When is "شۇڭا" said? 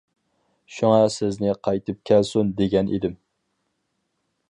0.77-1.11